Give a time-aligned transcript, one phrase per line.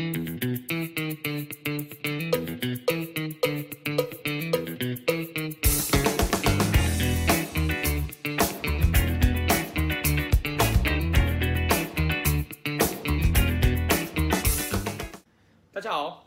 [0.00, 0.06] 大
[15.82, 16.24] 家好，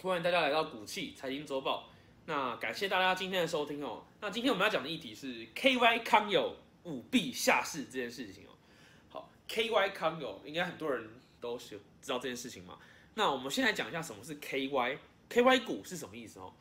[0.00, 1.90] 欢迎大家来到股气财经周报。
[2.24, 4.04] 那感谢大家今天的收听哦。
[4.22, 8.56] 那今天我们要讲的议题是 KY 康友舞弊下市这件事情哦。
[9.10, 11.10] 好，KY 康友应该很多人
[11.40, 12.78] 都是知道这件事情嘛。
[13.14, 16.52] 那我们先来讲一下什么是 KY，KY 股是什么意思哦？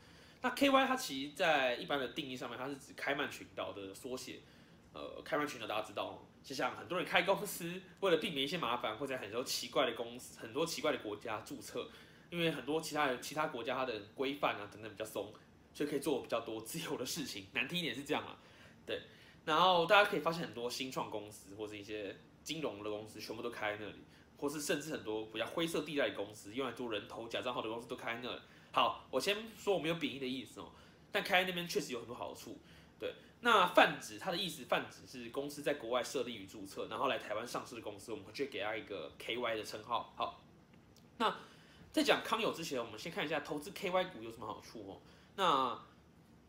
[0.42, 4.40] 那 KY 它其实在一般的定义上面，它是指开曼群岛的缩写。
[4.94, 11.90] 呃，开曼群岛大家知道，就像很多人开公司，为了避免一些麻烦，会在很多奇怪的公司、很多奇怪的国家注册，
[12.30, 15.34] 因为很多其他的其他国家它的规范啊等等比较松，
[15.74, 17.48] 所以可以做比较多自由的事情。
[17.52, 18.40] 难听一点是这样啊，
[18.86, 19.02] 对。
[19.44, 24.00] 然后大家可以发现很多新创公司或者一些金融的公司，全部都开在那里，
[24.38, 28.42] 或是甚至很多比较灰色地带的公司，用来做人头假账号的公司都开在那里。
[28.72, 30.72] 好，我先说我没有贬义的意思哦，
[31.12, 32.60] 但开在那边确实有很多好处，
[33.00, 33.14] 对。
[33.42, 40.14] 那泛指它的意思，泛指是公司在国外设立与注册，然后来台湾上市的公司，我们会去给它一个 KY 的称号。
[40.18, 40.42] 好，
[41.18, 41.36] 那
[41.94, 45.02] 在讲康友之前，我们先看一下投资 KY 股有什么好处哦。
[45.36, 45.80] 那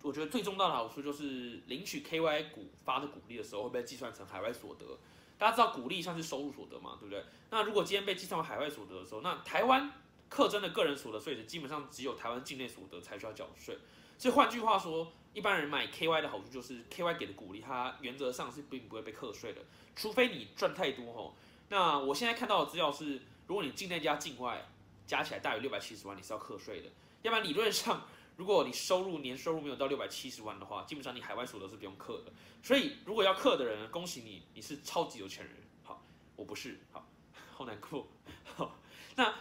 [0.02, 4.98] 我觉得最重大的好处就是领取 KY 股发的股利的时候会被计算成海外所得。
[5.38, 7.24] 大家知道股利像是收入所得嘛，对不对？
[7.50, 9.92] 那如果今天被计算为海外所得的时候，那台湾
[10.28, 13.78] 课征的个人所得税是基本上只有台湾境内所得才需要缴税。
[14.18, 19.60] 所以换句话说，一般人买 KY 的好处就是 KY 给的鼓励，它原则上是并不会被课税的，
[19.94, 21.36] 除非你赚太多吼。
[21.68, 24.66] 那我现在看到的资料是，如果你境内加境外
[25.06, 26.88] 加起来大于六百七十万，你是要课税的。
[27.22, 32.32] 要不然理论上，如果你收入年收入没有到六百七十万的话，基本上你海外所得是不用课的。
[32.62, 35.54] 所以如果要课的人，恭喜你，你是超级有钱人。
[35.82, 36.02] 好，
[36.36, 37.06] 我不是，好，
[37.52, 38.06] 好难过。
[38.44, 38.78] 好，
[39.16, 39.34] 那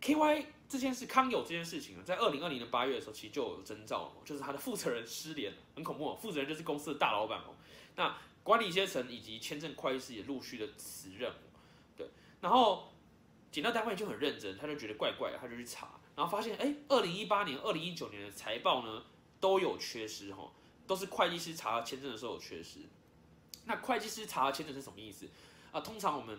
[0.00, 0.46] KY。
[0.66, 6.16] 这件事康友这件事情，在二零二零年八月的时候，其实就有征兆了，就是他的负责人失联，很恐怖哦。
[6.16, 7.54] 负责人就是公司的大老板哦。
[7.94, 11.32] 那管理阶层以及签证会计师也陆续的辞任，
[11.96, 12.08] 对。
[12.40, 12.92] 然后
[13.52, 19.02] 检调单位就很认真，他就觉得怪怪的，他就去查，然后发现，哎，二零一八年、二零一九年的财报呢
[19.40, 20.50] 都有缺失哈，
[20.86, 22.80] 都是会计师查签证的时候有缺失。
[23.66, 25.28] 那会计师查签证是什么意思
[25.72, 25.80] 啊？
[25.80, 26.38] 通常我们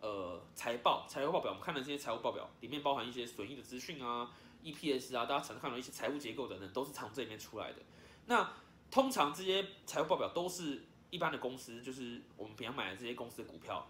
[0.00, 4.30] 呃，财报、财务报表，我们看的这些财务报表里面包含一些损益的资讯啊、
[4.62, 7.78] EPS 啊，大家常看到一些财务结构等等，都是从这里面出来的。
[8.26, 8.52] 那
[8.90, 13.88] 通常这些财务报表都是一般的公司，就是我们平常买的这些公司的股票，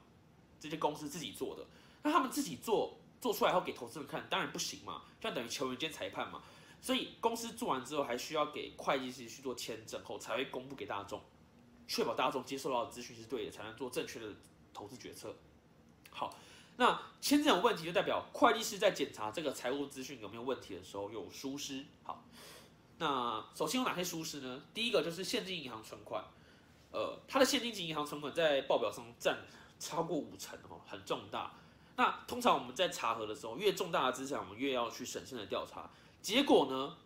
[0.61, 1.67] 这些公司自己做的。
[2.05, 6.43] 那他们自己做做出来后给投资人看，当然不行嘛，这样等于球员兼裁判嘛。
[6.79, 11.23] 所以公司做完之后，还需要给会计师去做签证后，才会公布给大众，
[11.89, 14.27] 确保大众接受到的资讯是对的，才能做正确的
[14.75, 15.35] 投资决策。
[16.11, 16.37] 好，
[16.77, 21.83] 那签证有问题，就代表会计师在检查这个财务资讯有没有问题的时候有疏失。
[22.03, 22.23] 好，
[22.99, 24.63] 那首先有哪些疏失呢？
[24.75, 26.23] 第一个就是现金银行存款，
[26.93, 29.39] 呃，它的现金及银行存款在报表上占
[29.81, 31.55] 超过五成哦，很重大。
[31.97, 35.91] 那通常我们在查核的时候，越重大的资产，我们越要去审慎的调查。
[36.21, 36.97] 结果呢，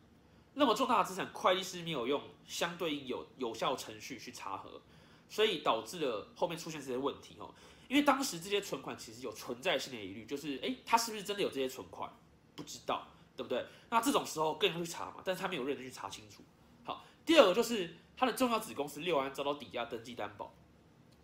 [0.54, 4.80] 那么重大的资产，会计师没有用相对应有有效程序去查核，
[5.28, 7.52] 所以导致了后面出现这些问题哦。
[7.88, 12.10] 因为当时这些存款其实有存在性的疑虑，就是哎，他是不是真的有这些存款？
[12.54, 13.06] 不知道，
[13.36, 13.66] 对不对？
[13.90, 16.42] 那这种时候更要去查嘛，但是他没有认真去查清楚。
[16.84, 20.52] 好，第二个就是他的重要子公司六安遭到抵押登记担保。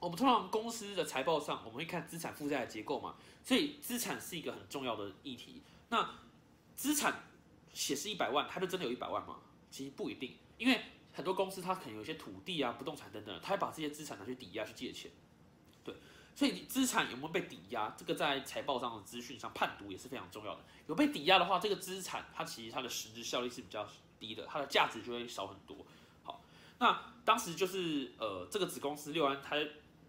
[0.05, 5.63] 我们通常公司的财报上，我们会看资产负债的结构嘛，所以资产是一个很重要的议题。
[5.89, 6.07] 那
[6.77, 7.23] 资产
[7.73, 9.39] 写是一百万，它就真的有一百万吗？
[9.71, 10.83] 其实不一定，因为
[11.15, 15.11] 很多公司它可能有一些土地啊、不动产等等，它会把这些资产拿去抵押去借钱。
[15.83, 15.95] 对
[16.35, 20.61] 所以资产有没有被抵押，这个在财报上的资讯上判读也是非常重要的。
[20.87, 23.89] 有被抵押的话，这个资产它其实它的实质效率是比较
[24.19, 25.79] 低的，它的价值就会少很多。
[26.25, 26.43] 好，
[26.79, 29.57] 那当时就是呃这个子公司六安，它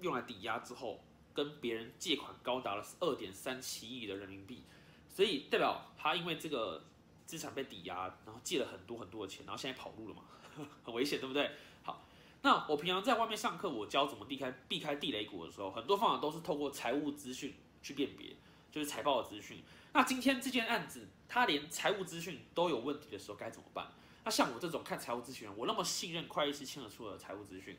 [0.01, 4.63] 用来抵押之后，跟别人借款高达了二点三七亿的人民币，
[5.07, 6.85] 所以代表他因为这个
[7.25, 10.21] 资产被抵押，然后借了很多很多的钱，然后现在跑路了嘛，
[10.83, 11.51] 很危险，对不对？
[11.83, 12.03] 好
[12.41, 18.35] 那我平常在外面上课，我教怎么避开避开地雷股的时候，很多方法都是透过财务资讯去辨别，
[18.71, 19.63] 就是财报的资讯。
[19.93, 23.91] 那今天这件案子，他连财务资讯都有问题的时候，该怎么办？
[24.23, 27.77] 那像我这种看财务资讯，我那么信任会计师签了出的财务资讯，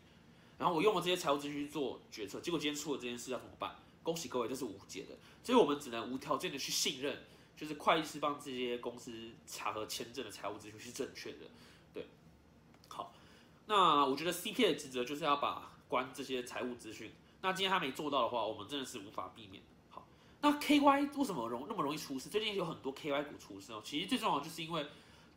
[0.58, 3.76] 然后我用了这些财务资讯去做决策，结果今天出了这件事要怎么办？
[4.02, 7.24] 恭喜各位，这是无解的，所以我们只能无条件的去信任，
[7.56, 11.46] 就是会计师帮这些公司查核签证的财务资讯是正确的。
[11.92, 12.06] 对，
[12.88, 13.12] 好
[13.66, 17.12] 那我觉得 C P 的职责就是要把关这些财务资讯。
[17.42, 19.62] 那今天他没做到的话，我们真的是无法避免。
[19.90, 20.06] 好，
[20.40, 22.28] 那 KY 为什么容那么容易出事？
[22.28, 23.80] 最近有很多 KY 股出事哦。
[23.84, 24.86] 其实最重要就是因为，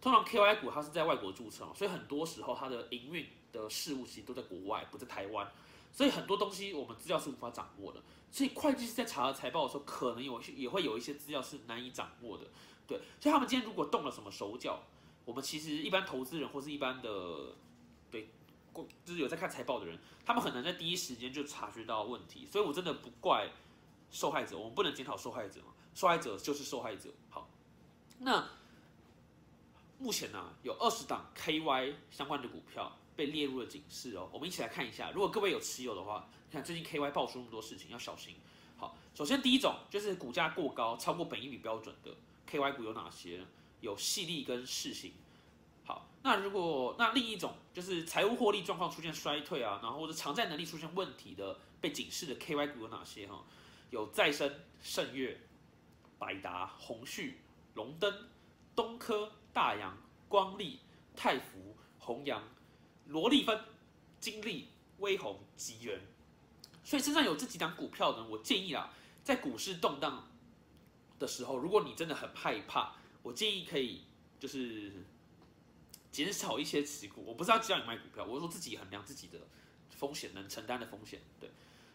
[0.01, 5.49] 通常 KY 股它是在外国注册，所以很多时候它的营运的事务其实都在国外，不在台湾。
[5.91, 8.01] 所以很多东西我们资料是无法掌握的。
[8.31, 12.45] 所以会计师在查财报的时候，可能有些也会有一些资料是难以掌握的。
[12.87, 14.79] 对，所以他们今天如果动了什么手脚，
[15.25, 17.55] 我们其实一般投资人或是一般的，
[18.11, 18.29] 对，
[19.03, 22.45] 就是有在看财报的人，他们很难在第一时间就察觉到问题。
[22.45, 23.49] 所以我真的不怪。
[24.11, 25.67] 受害者，我们不能检讨受害者嘛？
[25.93, 27.11] 受害者就是受害者。
[27.29, 27.47] 好，
[28.17, 28.43] 那
[29.99, 34.29] 目前呢，有二十档 KY 相关的股票被列入了警示哦。
[34.31, 38.35] 我们一起来看一下，如果各位有持有的话，看最近 KY 爆出那么多事情，要小心。
[38.77, 42.15] 好，首先第一种就是股价过高，超过本一比标准的
[42.49, 43.45] KY 股有哪些？
[43.81, 45.11] 有细粒跟世行。
[45.85, 53.27] 好，那如果那另一种就是财务获利状况出现衰退啊，然后或者偿债能力出现问题的被警示的 KY 股有哪些？
[53.27, 53.43] 哈？
[53.89, 55.41] 有再生、盛月、
[56.17, 57.41] 百达、宏旭、
[57.73, 58.29] 龙灯、
[58.75, 59.97] 东科、大洋、
[60.27, 60.79] 光利、
[61.15, 62.41] 泰福、弘扬、
[63.07, 63.59] 罗利芬、
[64.19, 64.69] 金利、
[64.99, 65.99] 威宏、吉源，
[66.83, 68.93] 所以身上有这几档股票呢，我建议啊，
[69.23, 70.29] 在股市动荡
[71.17, 74.03] 的时候，如果你真的很害怕，我建议可以
[74.39, 75.05] 就是
[76.11, 77.23] 减少一些持股。
[77.25, 79.39] 我不是要教你卖股票，我是说自己衡量自己的
[79.89, 81.21] 风险能承担的风险。
[81.39, 81.49] 对，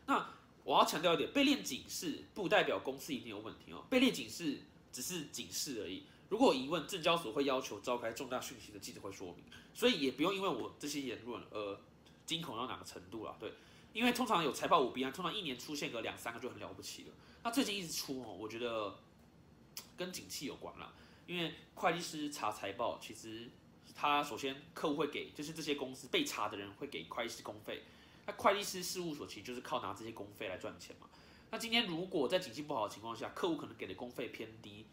[0.07, 0.27] 那。
[0.65, 3.85] 我要强调一点，被列警示不代表公司一定有问题哦。
[3.91, 6.05] 被列警示只是警示而已。
[6.35, 11.79] 如果疑问，证交所会要求召开重大讯息的记者会说明，所以也不用因为我这些言论而
[12.27, 13.37] 惊恐到哪个程度了。
[13.39, 13.53] 对，
[13.93, 17.11] 因为通常有财报舞弊案，通常一年出现个两三个就很了不起了。
[17.45, 18.97] 那最近一直出哦，我觉得
[19.97, 20.93] 跟景气有关了。
[21.29, 23.49] 因为会计师查财报，其实
[23.95, 27.85] 他首先客户会给，就是这些公司被查的人会给会计师工费。
[28.27, 31.09] 那会计师事务所其实就是靠拿这些公费来赚钱嘛。
[31.53, 34.85] 那今天如果在景气不好的情况下，客户可能给的公费偏低，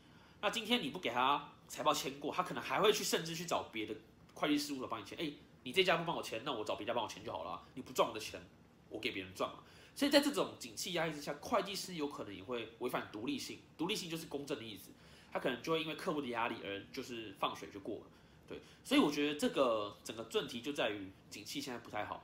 [0.42, 3.96] 那今天你不给他财报签过，他可能还会去甚至去找别的
[4.34, 5.18] 会计事务所帮你签。
[5.18, 5.32] 哎，
[5.64, 7.62] 你这家不帮我签，那我找别家帮我签就好了。
[7.76, 8.42] 你不赚我的钱，
[8.90, 9.60] 我给别人赚嘛。
[9.96, 13.60] 所以在这种景气压力之下，会计师有可能也会违反独立性。
[13.78, 14.92] 独立性就是公正的意思，
[15.32, 18.04] 他可能就会因为客户的压力而就是放水就过了。
[18.48, 22.24] 对，所以我觉得这个整个问题就在于景气现在不太好。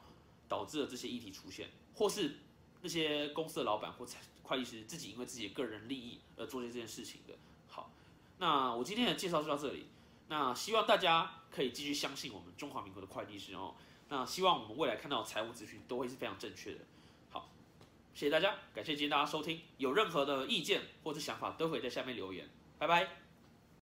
[0.49, 2.37] 导致了这些议题出现，或是
[2.81, 4.07] 那些公司的老板或
[4.43, 7.33] 会计师自己因为自己的个人利益而做这件事情的。
[8.39, 9.87] 那我今天的介绍就到这里。
[10.29, 13.75] 那希望大家可以继续相信我们中华民国的会计师哦。
[14.09, 16.79] 那希望我们未来看到财务资讯都会是非常正确的。
[17.29, 17.49] 好，
[18.13, 19.61] 谢谢大家，感谢今天大家收听。
[19.77, 22.49] 有任何的意见或者想法，都可以在下面留言。
[22.77, 23.26] 拜拜。